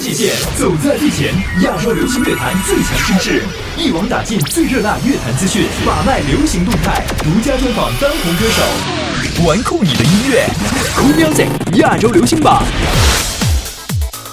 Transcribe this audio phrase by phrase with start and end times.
[0.00, 3.42] 界限，走在最前，亚洲流行乐坛最强声势，
[3.76, 10.46] 一网打尽最热辣乐坛资讯，把脉流行动态，独家专访当红歌手，玩酷你的音乐
[10.96, 12.64] ，Cool Music 亚洲流行榜。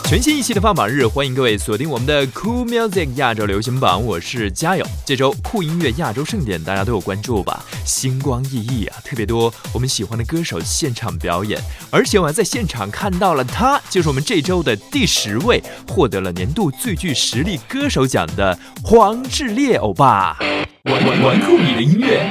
[0.08, 4.88] 全新一期的放榜日，欢迎各位锁定我们的 Cool Music 亚洲流行榜，我是嘉友。
[5.06, 7.62] 这周酷音乐亚洲盛典，大家都有关注吧？
[7.84, 20.38] 星光熠熠啊，特别多我们喜欢的歌手现场表演，而且我还在现场看到了他，就是我们这周的第十位获得了年度最具实力歌手奖的黄致列欧巴。
[20.84, 22.26] 玩玩玩酷你的音乐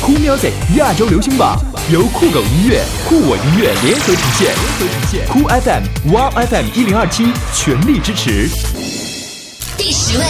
[0.00, 1.60] ，Cool Music 亚洲流行榜
[1.92, 5.28] 由酷狗音乐、酷我音乐联合呈现，联合呈现。
[5.28, 7.17] 酷 FM、Wow FM 一零二七
[7.52, 8.48] 全力支持。
[9.76, 10.24] 第十位，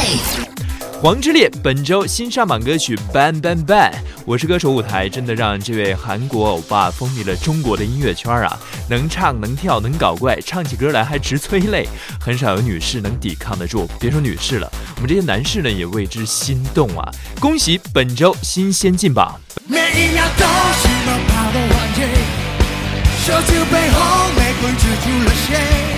[1.02, 3.91] 黄致列本周新上榜歌曲《Bang Bang Bang》。
[4.24, 8.59] 我是歌手舞台真的让这位韩国欧巴风靡了中国的音乐圈啊！
[8.88, 11.87] 能唱能跳能搞怪，唱起歌来还直催泪，
[12.19, 13.87] 很少有女士能抵抗得住。
[14.01, 17.07] 别说女士了，我们这些男士呢也为之心动啊！
[17.38, 19.38] 恭喜本周新鲜进榜。
[19.66, 22.09] 每一秒都是奔跑的环节，
[23.27, 25.98] 手机背后玫瑰止住了血，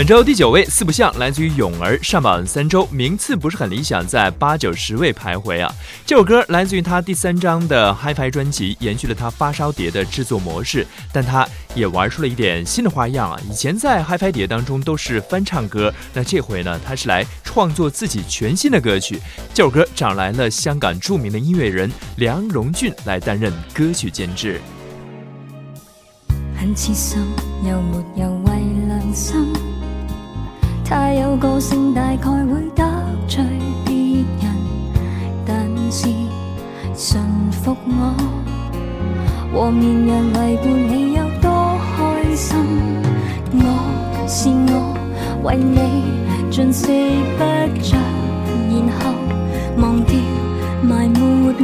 [0.00, 5.70] 本周第九位四不像来自于泳儿，上榜三周，名次不是很理想，在八九十位徘徊啊。
[6.06, 13.38] 这首歌来自于他第三张的 HiFi 专辑，延续了他发烧碟的制作模式，但他也玩出了一点新的花样啊。
[13.46, 19.20] 以前在 HiFi 碟当中都是翻唱歌，那这回呢，他是来创作自己全新的歌曲。
[19.52, 24.62] 这首歌找来了香港著名的音乐人梁荣俊来担任歌曲监制。
[26.58, 27.18] 很痴心，
[27.62, 28.52] 又没有为
[28.86, 29.44] 良心。
[30.90, 32.84] 太有个性，大概会得
[33.28, 33.44] 罪
[33.84, 34.52] 别人，
[35.46, 35.56] 但
[35.88, 36.08] 是
[36.96, 37.20] 驯
[37.52, 37.76] 服
[39.52, 42.58] 我和绵羊为伴你有多开心。
[43.52, 44.98] 我是我，
[45.44, 46.88] 为你尽四
[47.38, 47.44] 不
[47.80, 47.96] 着，
[48.68, 49.14] 然后
[49.80, 50.16] 忘掉
[50.82, 51.20] 埋没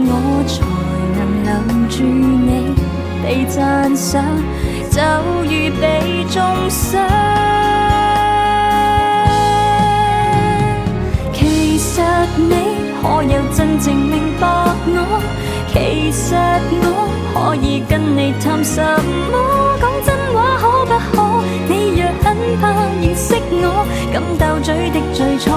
[0.06, 0.12] 我，
[0.47, 0.55] 才
[1.17, 1.50] 能留
[1.89, 2.49] 住你
[3.25, 4.23] 被赞赏。
[4.89, 5.03] 就
[5.43, 5.50] 如
[5.81, 6.41] 被中
[6.71, 7.03] 伤，
[11.97, 12.53] 其实你
[13.01, 14.47] 可有真正明白
[14.87, 15.23] 我？
[15.73, 16.35] 其实
[16.85, 18.83] 我可以跟你谈什
[19.33, 19.79] 么？
[19.81, 21.43] 讲真话可不可？
[21.67, 22.69] 你若很怕
[23.01, 23.33] 认识
[23.63, 25.49] 我，敢斗嘴的最初，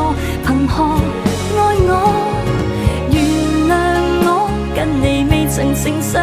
[0.47, 0.95] 凭何
[1.57, 1.91] 爱我？
[3.11, 3.19] 原
[3.67, 3.73] 谅
[4.23, 6.15] 我，跟你未曾诚实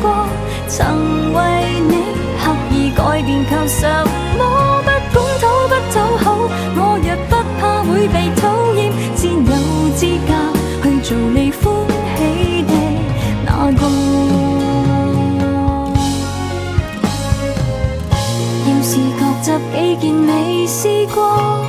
[0.00, 0.28] 过，
[0.68, 1.40] 曾为
[1.90, 2.92] 你刻意。
[2.94, 3.88] 改变靠什
[4.38, 4.84] 么？
[5.12, 6.24] 不管讨不讨好，
[6.76, 8.42] 我若不怕会被讨
[9.96, 10.32] 资格
[10.82, 11.72] 去做你欢
[12.16, 12.72] 喜的
[13.46, 13.80] 那个。
[18.66, 21.64] 要是觉得己经未试过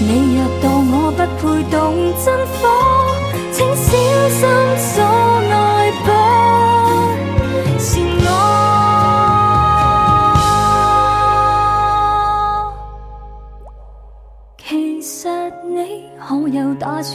[0.00, 1.74] 你若当我不配动
[2.24, 2.85] 真火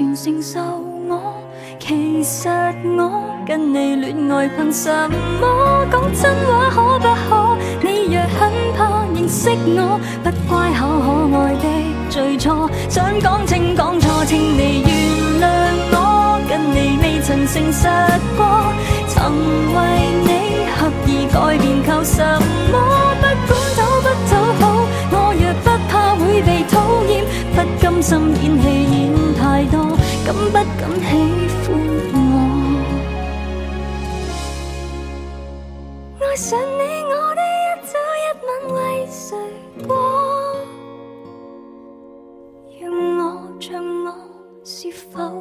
[0.02, 0.60] 有打算承受
[1.08, 1.34] 我？
[1.80, 2.50] 其实
[2.98, 4.90] 我跟你恋爱凭什
[5.40, 5.86] 么？
[5.92, 7.58] 讲真话可不可？
[7.82, 11.08] 你若很怕认识我，不乖巧可
[11.38, 11.66] 爱的
[12.10, 14.90] 最初，想讲清讲错，请你原
[15.40, 15.46] 谅
[15.92, 17.88] 我，跟你未曾诚实
[18.36, 18.42] 过，
[19.08, 19.32] 曾
[19.74, 19.78] 为
[20.26, 20.30] 你
[20.78, 22.24] 刻意改变，求什
[22.72, 22.76] 么？
[23.22, 24.62] 不管讨不讨好，
[25.12, 26.74] 我若不怕会被讨
[27.08, 27.12] 厌，
[27.56, 28.10] 不甘心
[28.42, 29.00] 演戏演
[29.36, 29.91] 太多，
[30.32, 30.64] 敢不敢
[30.96, 31.12] 喜
[31.68, 31.76] 欢
[32.16, 32.34] 我？
[36.22, 38.80] 爱上你，我的一早一晚为
[39.12, 39.36] 谁
[39.86, 39.92] 过？
[42.80, 42.82] 让
[43.18, 43.20] 我
[43.60, 44.08] 唱我，
[44.64, 45.41] 是否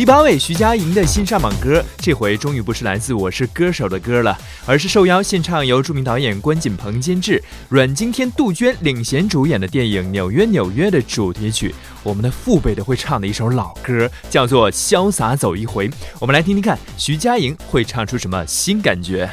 [0.00, 11.74] 第八位，徐佳莹的新上榜歌，这回终于不是来自《我是歌手》的歌了，而是受邀献唱由著名导演关锦鹏监制、阮经天、杜鹃领衔主演的电影《纽约纽约》的主题曲。
[12.02, 15.86] 我们的父辈都会唱的一首老歌，叫做《潇洒走一回》。
[16.18, 19.30] 我们来听听看，徐佳莹会唱出什么新感觉。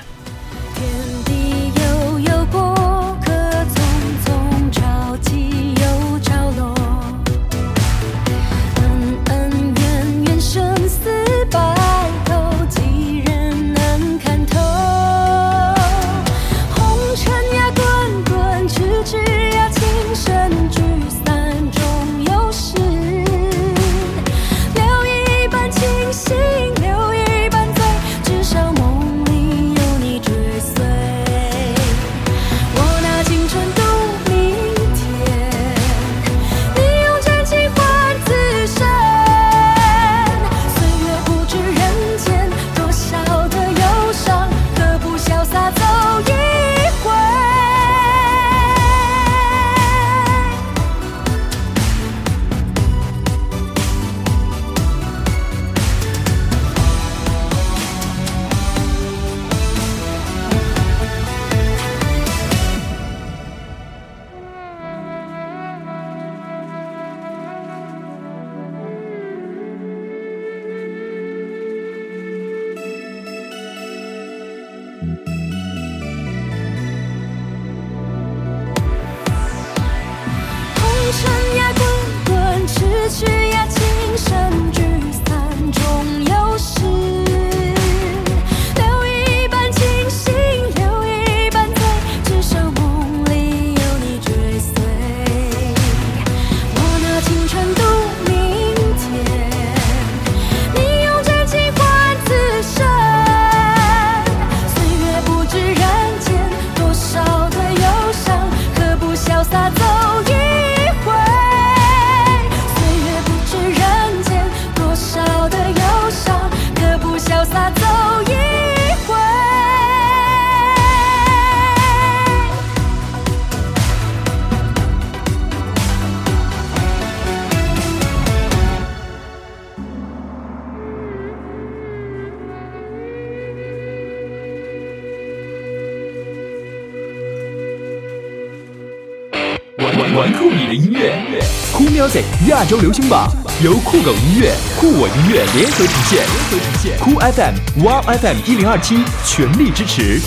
[142.67, 143.31] 周流行榜
[143.63, 146.99] 由酷狗音乐、酷我音乐联合呈现，联合呈现。
[146.99, 150.19] 酷 FM、Wow FM 一零二七全力支持。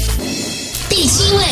[0.89, 1.45] 第七位，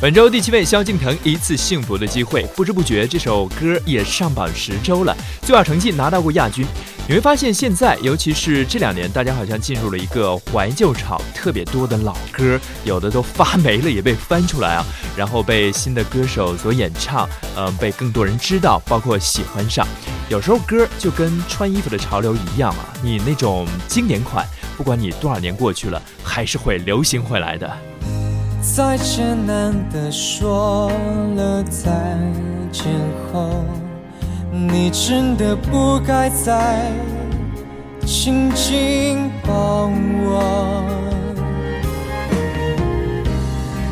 [0.00, 6.64] 本周第七位，萧敬腾一次幸福的机会，不知不觉这首歌也上榜十周了，最好成绩拿到过亚军。
[7.06, 19.86] 你会发现，现在尤其是这两年，大家好像进入了一个怀旧潮，特别多的老歌，有的都发霉了，也被翻出来啊，然后被新的歌手所演唱，嗯、被更多人知道，包括喜欢上。
[20.30, 24.46] 有时候歌就跟穿衣服的潮流一样啊，你那种经典款，
[24.78, 27.70] 不管你多少年过去了，还是会流行回来的。
[28.60, 30.90] 在艰难的说
[31.34, 31.90] 了再
[32.70, 32.92] 见
[33.32, 33.48] 后，
[34.52, 36.92] 你真的不该再
[38.04, 39.90] 紧紧抱
[40.22, 40.84] 我。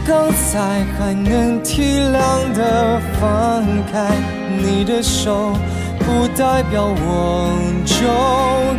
[0.06, 4.14] 刚才还能体谅的放开
[4.58, 5.52] 你的手，
[5.98, 7.50] 不代表我
[7.84, 8.06] 就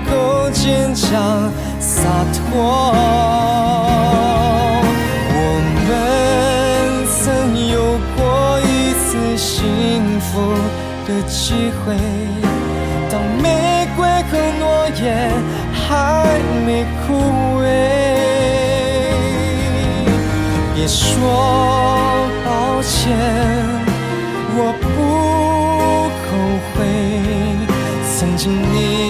[0.09, 2.03] 够坚强洒
[2.33, 3.88] 脱。
[11.29, 11.53] 机
[11.85, 11.95] 会，
[13.09, 14.63] 当玫瑰和诺
[14.99, 15.31] 言
[15.71, 15.85] 还
[16.65, 16.67] 没
[17.05, 17.13] 枯
[17.61, 17.63] 萎。
[20.73, 21.13] 别说
[22.43, 22.47] 抱
[22.81, 23.15] 歉，
[24.57, 24.85] 我不
[26.25, 26.29] 后
[26.73, 26.75] 悔。
[28.17, 29.08] 曾经你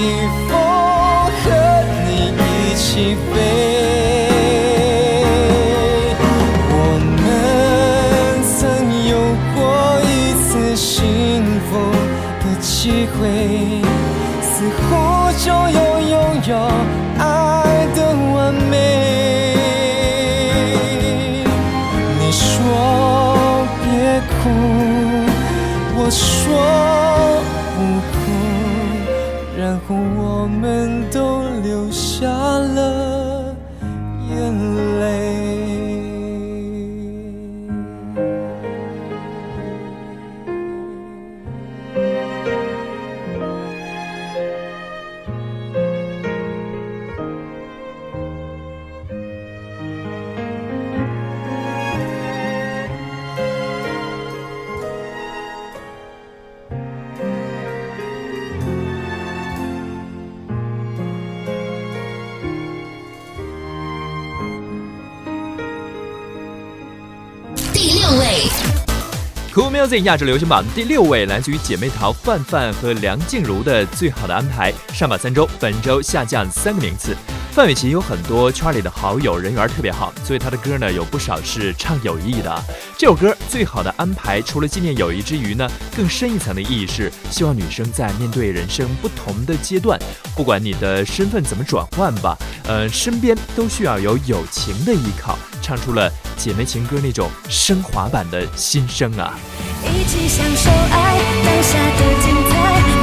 [32.20, 32.79] 下了
[69.80, 77.16] 亚洲流行榜第六位，来自于姐妹淘范范和梁静茹的《最好的安排》上榜三周，本周下降三个名次。
[77.54, 82.64] 范玮琪有很多圈里的好友，人缘特别好，所以她的歌呢有不少是唱友谊的。
[82.98, 89.98] 这首歌《最好的安排》，除了纪念友谊之余呢，更深一层的意义是希望女生在面对人生不同的阶段，
[90.36, 99.38] 不管你的身份怎么转换吧，呃，身边都需要有友情的依靠，唱出了姐妹情歌那种升华版的心声啊。
[99.84, 102.99] 一起享受爱当下的精彩，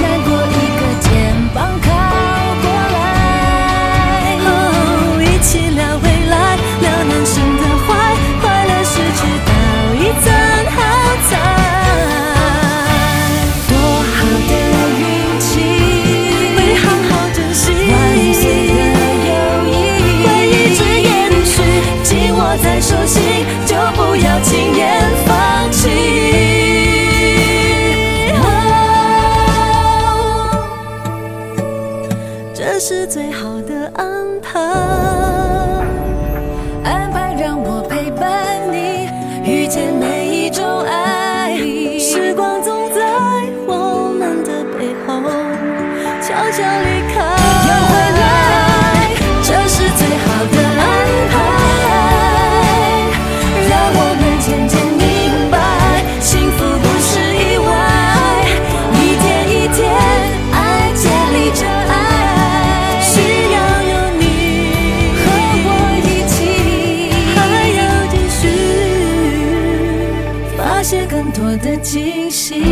[71.59, 72.63] 的惊喜。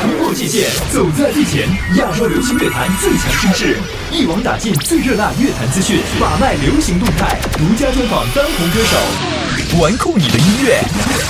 [0.00, 3.76] 突破界限，走在最前，亚洲流行乐坛最强声势，
[4.10, 8.96] 一网打尽最热辣乐坛资讯，把脉流行动态，独家专访当红歌手，
[9.80, 10.80] 玩酷你的音乐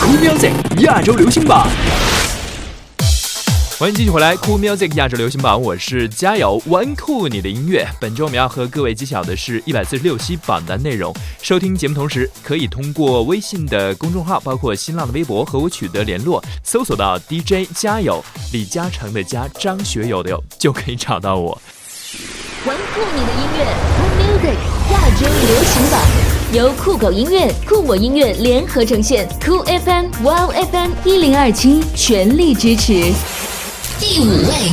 [0.01, 1.69] ，Cool Music 亚洲流行榜。
[3.79, 7.87] 欢迎继续回来，Cool Music 亚洲流行榜，我是加油玩酷你的音乐。
[8.01, 11.15] 本周我们要和各位揭晓的是一百四十六期榜单内容。
[11.43, 21.61] 收听节目同时，可以通过微信的公众号，包括新浪的微博和我取得联络，搜索到 DJ 加油李嘉诚的嘉，张学友的友，就可以找到我。
[22.65, 24.57] 玩酷你的音乐，Cool Music
[24.93, 26.01] 亚洲流行榜，
[26.53, 33.13] 由酷狗音乐、酷我音乐联合呈现，酷 FM、Wow FM 一零二七全力支持。
[34.01, 34.73] 第五位，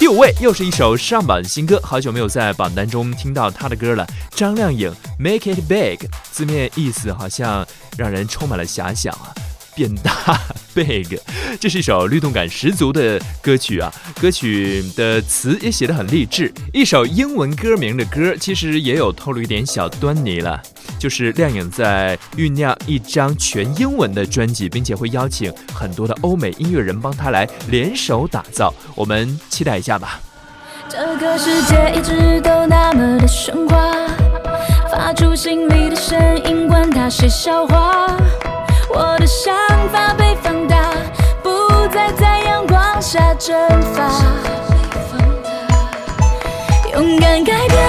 [0.00, 4.04] 第五位又是一首上榜新歌，好久没有在榜单中听到他的歌了。
[4.34, 5.98] 张靓颖《Make It Big》，
[6.32, 7.64] 字面意思好像
[7.96, 9.30] 让人充满了遐想啊。
[9.74, 10.38] 变大。
[10.74, 11.18] Big，
[11.60, 13.92] 这是一首律动感十足的歌曲啊！
[14.18, 16.50] 歌曲的词也写得很励志。
[16.72, 20.58] 一首英文歌名的歌，其实也有透露一点小端倪了，
[20.98, 28.72] 就是亮颖在酝酿一张全英文的专辑，并且会邀请很多的欧美音乐人帮他来联手打造。
[28.94, 30.18] 我们期待一下吧。
[30.88, 34.08] 这个世界一直都那么的喧哗，
[34.90, 38.16] 发出心里的声音，管他谁笑话。
[38.94, 39.54] 我的想
[39.90, 40.76] 法被放大，
[41.42, 41.48] 不
[41.88, 43.56] 再在阳光下蒸
[43.94, 44.10] 发。
[46.92, 47.81] 勇敢改变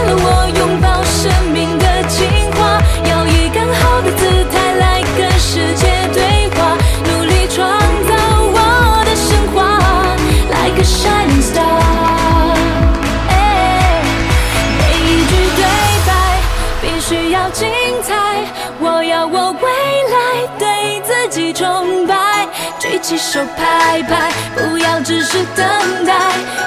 [23.03, 26.13] 起手拍拍，不要只是等待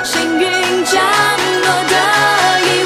[0.04, 1.02] 幸运降
[1.62, 1.96] 落的
[2.60, 2.85] 意外。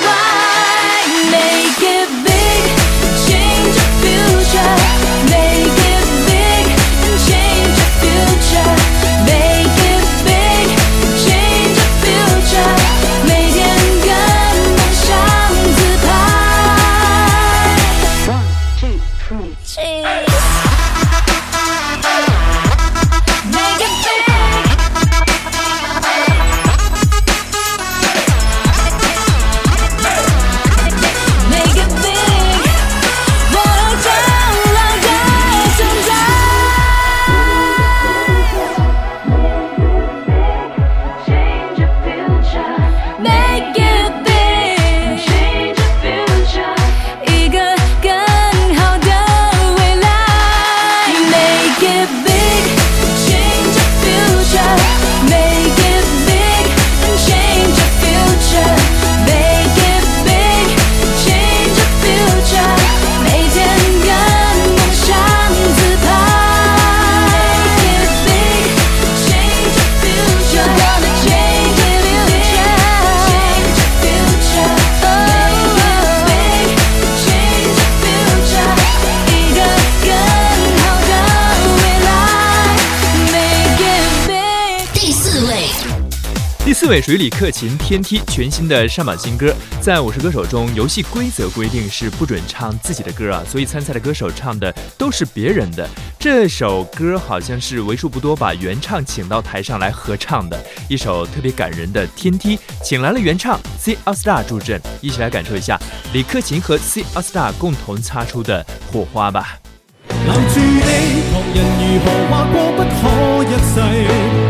[86.91, 95.89] 第四位属于李克勤《天梯》全新的上榜新歌，在《我是歌手》中，游戏规则规定是不准唱自己的歌啊，所以参赛的歌手唱的都是别人的。
[96.19, 105.79] 这首歌好像是为数不多把原唱请到台上来合唱的一首特别感人的《天梯》，请来了原唱 C a Star 助阵，一起来感受一下
[106.13, 109.61] 李克勤和 C a Star 共同擦出的火花吧。
[110.09, 114.50] 留住你，旁人如何話過不可一世，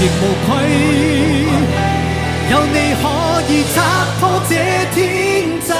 [0.00, 0.48] 亦無愧。
[2.48, 3.04] 有你可
[3.48, 3.76] 以拆
[4.20, 4.50] 破這
[4.94, 4.96] 天
[5.66, 5.70] 際。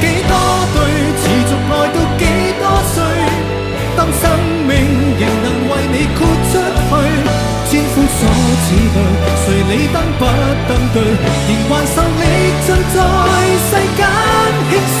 [0.00, 0.32] 幾多
[0.74, 0.76] 對
[1.20, 2.22] 持續愛到幾
[2.60, 2.96] 多歲？
[3.96, 4.22] 當生
[4.66, 4.70] 命
[5.18, 6.18] 仍能為你豁
[6.50, 6.54] 出
[6.88, 6.90] 去，
[7.68, 8.18] 千夫所
[8.64, 8.96] 指對，
[9.42, 10.22] 誰理登不
[10.68, 10.96] 登對，
[11.48, 12.22] 仍還受力
[12.64, 12.96] 尽在
[13.68, 14.00] 世間
[14.70, 14.72] 輕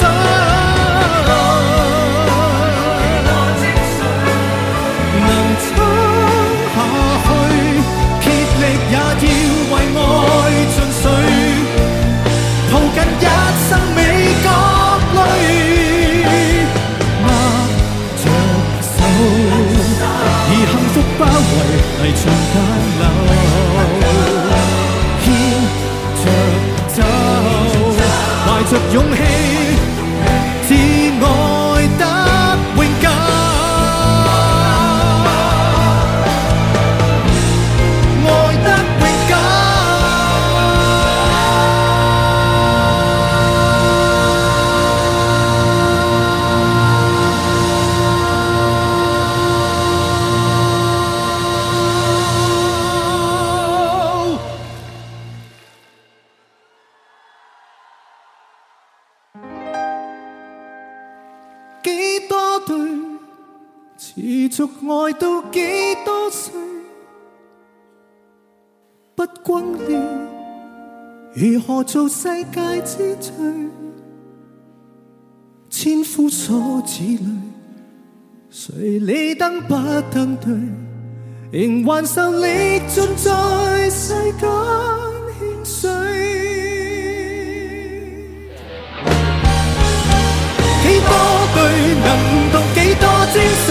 [71.38, 73.70] 如何做世界之最？
[75.68, 77.26] 千夫所指里，
[78.48, 79.74] 谁理登不
[80.10, 80.54] 登对？
[81.52, 84.48] 仍还受力尽在世间
[85.38, 85.90] 轻碎。
[90.82, 91.12] 几多
[91.52, 91.58] 句
[92.00, 92.08] 能
[92.50, 93.68] 读几多精髓？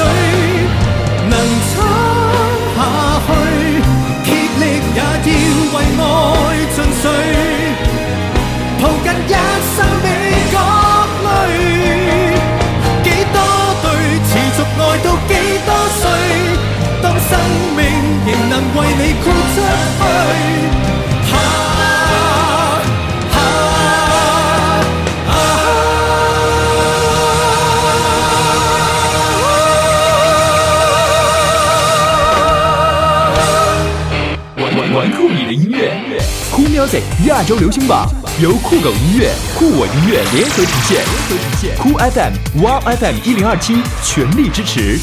[36.75, 38.05] Music 亚洲流行榜
[38.43, 44.99] 由酷狗音乐、酷我音乐联合呈现，酷 FM、Wow FM 一零二七全力支持。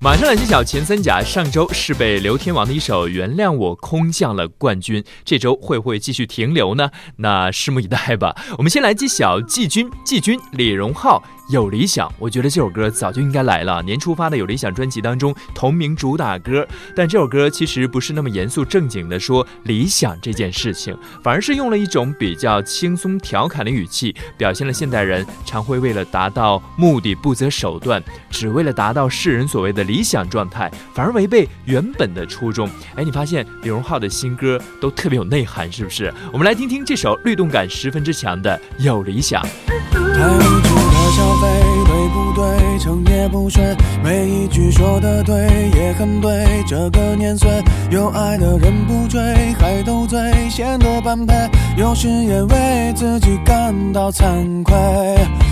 [0.00, 6.90] 马上来揭晓前三甲，上周是被刘天王的一首《原谅我》空降了冠军，这周会不会继续停留呢？
[7.18, 8.34] 那拭目以待吧。
[8.58, 11.22] 我们先来揭晓季军，季军李荣浩。
[11.50, 13.82] 有理想，我觉得这首歌早就应该来了。
[13.82, 32.70] 年初发的《有理想》专辑当中同名主打歌，但这首歌其实不是那么严肃正经的说理想这件事情，反而是用了一种比较轻松调侃的语气，表现了现代人常会为了达到目的不择手段，只为了达到世人所谓的理想状态，反而违背原本的初衷。
[32.94, 36.14] 哎，你发现李荣浩的新歌都特别有内涵，是不是？
[36.32, 39.42] 我们来听听这首律动感十分之强的《有理想》。
[41.20, 41.48] 消费
[41.84, 42.78] 对不对？
[42.78, 43.62] 成也不睡，
[44.02, 45.34] 每一句说的对
[45.74, 46.32] 也很对。
[46.66, 47.50] 这个年岁，
[47.90, 49.20] 有爱的人不追，
[49.58, 51.34] 还斗嘴，显得般配。
[51.76, 54.74] 有时也为自己感到惭愧，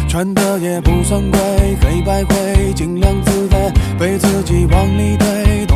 [0.09, 1.38] 穿的也不算贵，
[1.83, 5.66] 黑白灰，尽量自卑，被自己往里推，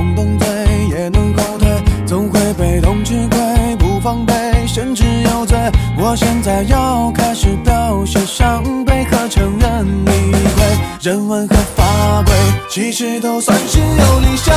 [12.74, 14.54] 其实都算是有理想，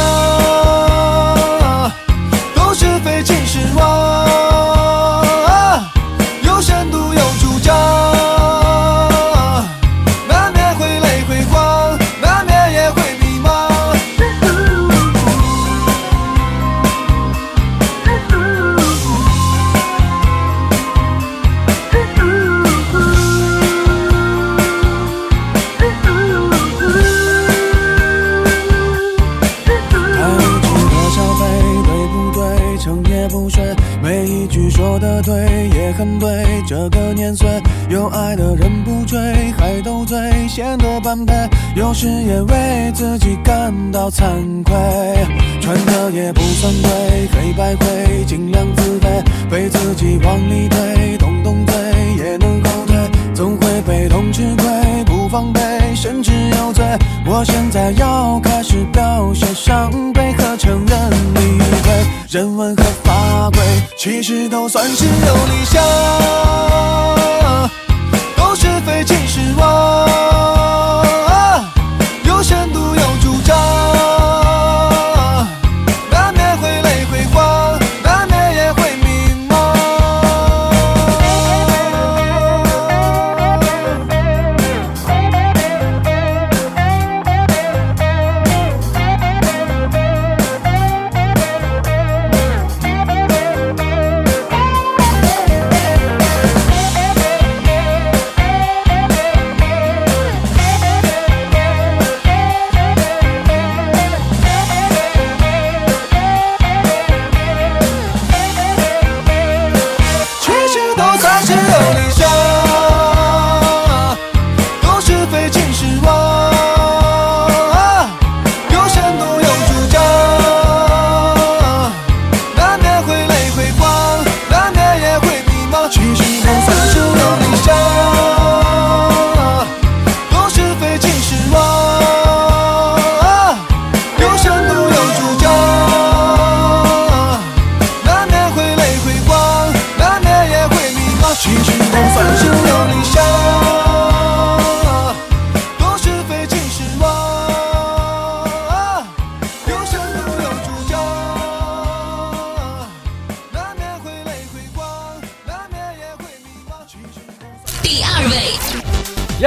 [50.35, 51.73] 往里推，动动嘴
[52.17, 52.95] 也能后退，
[53.33, 55.61] 总会被动吃亏，不防备，
[55.95, 56.83] 甚至有罪。
[57.25, 63.61] 我现在要开始表现伤悲和承认理亏，人文和法规，
[63.97, 65.81] 其实都算是有理想。
[68.35, 69.05] 都是非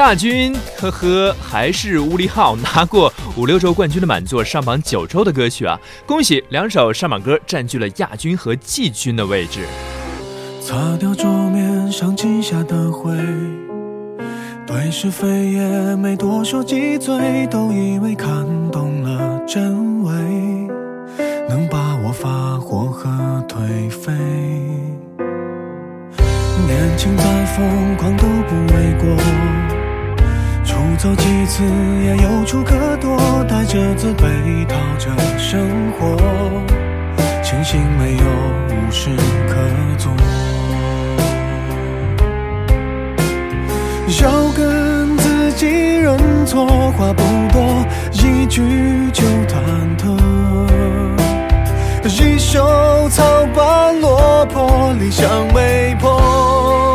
[0.09, 5.79] 亚军，呵呵，还是乌力浩拿过五六周冠军的满座，上榜九周的歌曲啊！
[6.07, 9.66] 恭喜两首上榜歌占据了亚军和季军的位置。
[10.62, 13.14] 擦掉桌面上积下的灰，
[14.66, 20.11] 对是非也没多说几嘴，都以为看懂了真伪，
[21.51, 23.11] 能把我发火和
[23.47, 24.11] 颓废。
[26.66, 29.67] 年轻再疯狂都不为过。
[30.99, 31.63] 走几次
[32.03, 33.17] 也有处可躲，
[33.49, 35.09] 带着自卑逃着
[35.39, 36.17] 生活，
[37.41, 38.25] 庆幸没有
[38.69, 39.09] 无事
[39.47, 39.55] 可
[39.97, 40.13] 做。
[44.21, 49.63] 要跟自己认错，话不多，一句就忐
[49.97, 50.19] 忑。
[52.09, 53.23] 一手草
[53.55, 56.88] 般落魄，理想没破。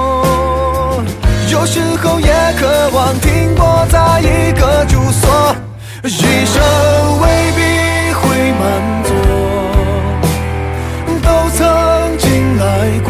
[1.63, 2.28] 有时候也
[2.60, 5.56] 渴望停泊在一个住所，
[6.04, 6.10] 一
[6.45, 6.62] 生
[7.21, 8.62] 未必会满
[9.06, 9.13] 足，
[11.23, 12.63] 都曾经来
[13.06, 13.08] 过。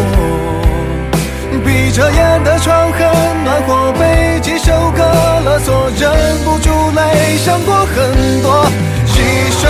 [1.65, 2.99] 闭着眼的窗很
[3.43, 5.01] 暖和，被几首歌
[5.43, 6.11] 勒索，忍
[6.45, 7.95] 不住泪想过很
[8.43, 8.67] 多，
[9.15, 9.61] 一生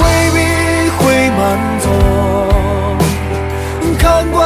[0.00, 1.38] 未必会满
[1.78, 1.84] 足。
[3.98, 4.40] 看惯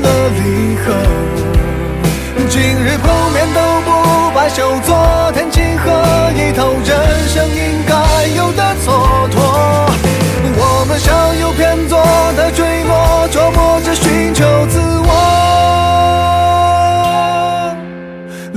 [0.00, 0.94] 了离合，
[2.54, 3.90] 今日碰面都不
[4.32, 4.78] 罢休。
[4.82, 4.94] 昨
[5.32, 5.90] 天情何
[6.36, 6.74] 以透？
[6.84, 7.92] 人生应该
[8.36, 8.86] 有的蹉
[9.28, 9.34] 跎。
[10.56, 11.98] 我们像有偏左
[12.36, 15.10] 的坠落，琢磨着寻求自我，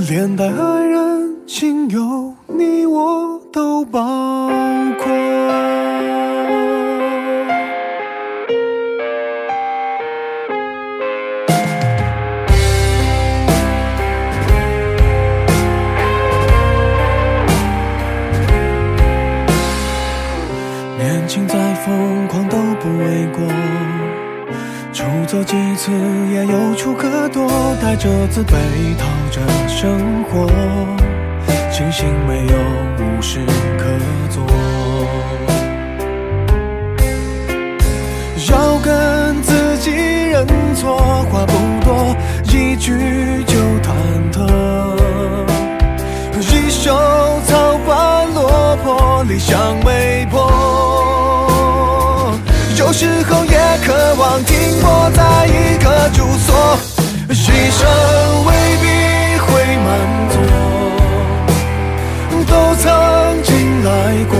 [0.08, 0.50] 连带爱
[0.86, 4.48] 人、亲友，你我都包
[5.02, 5.17] 括。
[25.38, 25.92] 出走几次
[26.32, 27.48] 也有处可躲，
[27.80, 28.54] 带着自卑
[28.98, 30.48] 逃着生活，
[31.70, 32.54] 庆幸没有
[32.98, 33.38] 无事
[33.78, 33.84] 可
[34.30, 34.44] 做。
[38.50, 40.96] 要跟自己认错，
[41.30, 41.52] 话不
[41.84, 42.92] 多，一句
[43.44, 43.57] 就
[55.48, 55.50] 一
[55.82, 56.78] 个住所，
[57.30, 57.32] 一
[57.70, 57.80] 生
[58.46, 58.50] 未
[58.82, 58.84] 必
[59.40, 59.46] 会
[59.84, 59.88] 满
[60.30, 60.34] 足，
[62.46, 62.84] 都曾
[63.42, 63.88] 经来
[64.28, 64.32] 过。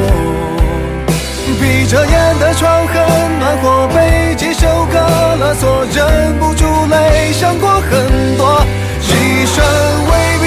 [1.60, 2.94] 闭着眼的窗很
[3.38, 4.94] 暖和，被几首歌
[5.40, 8.60] 勒索，忍不住泪想过很多，
[9.00, 9.10] 一
[9.46, 9.56] 生
[10.10, 10.44] 未必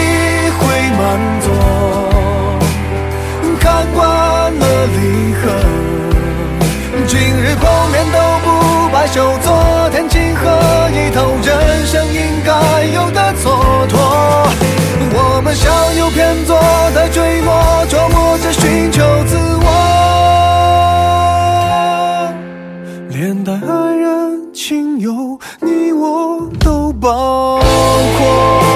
[0.58, 0.62] 会
[0.97, 1.02] 满
[1.41, 1.45] 足。
[3.60, 4.00] 看惯
[4.60, 4.63] 了
[4.95, 4.97] 离
[5.34, 5.41] 合，
[7.08, 8.47] 今日碰面都不
[8.93, 9.51] 罢休。
[12.82, 13.46] 没有的蹉
[13.89, 13.96] 跎。
[15.13, 16.60] 我们像有偏左
[16.96, 19.67] 的坠落，琢磨着寻求自我，
[23.10, 27.60] 连带爱人、亲友，你我都包
[28.17, 28.71] 括。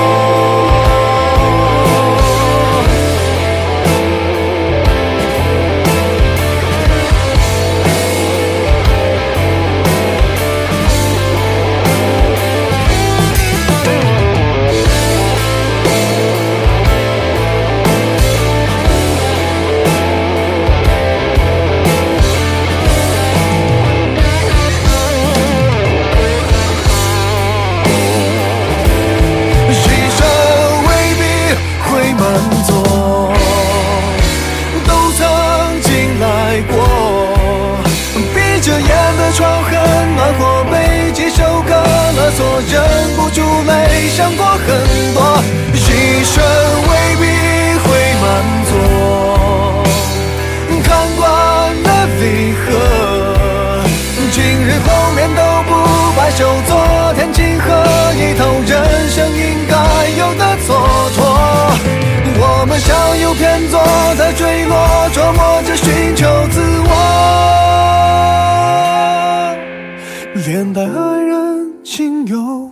[44.16, 44.68] 想过很
[45.14, 45.20] 多。
[45.74, 45.78] 一
[46.24, 46.34] 生
[46.90, 47.24] 未必
[47.84, 47.86] 会
[48.22, 48.24] 满
[48.66, 48.72] 足，
[50.84, 51.22] 看惯
[51.84, 51.88] 了
[52.22, 52.24] 离
[52.54, 52.64] 合，
[54.32, 55.70] 今日碰面都不
[56.16, 56.40] 罢休。
[56.66, 56.72] 昨
[57.16, 57.66] 天情何
[58.16, 58.42] 以透？
[58.66, 58.74] 人
[59.10, 59.74] 生应该
[60.18, 60.68] 有的蹉
[61.18, 61.18] 跎。
[62.38, 63.80] 我们向右偏左
[64.16, 66.92] 的坠落，琢磨着寻求自我，
[70.46, 70.88] 连带爱
[71.22, 72.65] 人、亲友，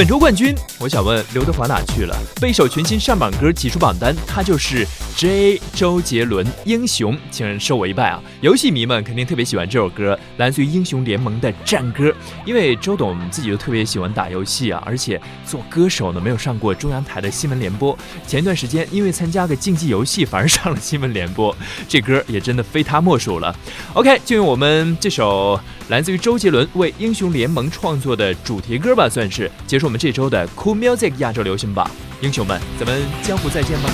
[0.00, 2.16] 本周冠军，我想问刘德华哪去了？
[2.40, 8.22] 被一首全新上榜歌挤出榜单，他就是 J 周杰伦《英雄》，请受我一拜啊！
[8.40, 12.10] 游戏迷们肯定特别喜欢这首歌，来自于英雄联盟的战歌。
[12.46, 17.94] 因为周董自己就特别喜欢打游戏啊，而且做歌手呢没有上过中央台的新闻联播。
[18.26, 21.54] 前一段时间因为参加个竞技游戏，反而上了新闻联播，
[21.86, 23.54] 这歌也真的非他莫属了。
[23.92, 31.90] OK，就用我们这首来自于周杰伦为英雄联盟创作的主题歌吧，算是结束我们这周的 Cool Music 亚洲流行榜。
[32.20, 33.90] 英雄们，咱们江湖再见吧。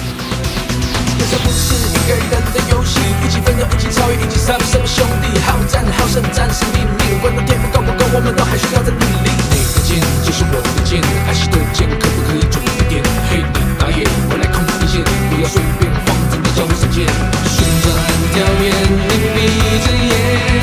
[1.16, 6.68] 不是一个人的游戏，一起奋斗，一起超越，一起杀不兄弟，好战好胜战胜，
[7.22, 8.84] 关不，都还要。
[8.84, 8.92] 你
[9.24, 12.28] 的剑就是我的剑，爱的不？
[14.28, 16.44] 我来控制一切，不要随便放纵，
[16.92, 17.08] 旋
[17.80, 19.36] 转，你闭
[19.80, 20.55] 着眼。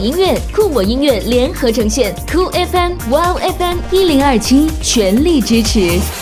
[0.00, 2.14] 音乐酷我音乐联合呈现。
[2.30, 6.19] 酷 fmwow fm 一零二七全力支持。